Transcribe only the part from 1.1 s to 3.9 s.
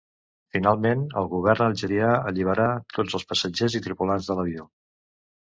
el Govern algerià alliberà tots els passatgers i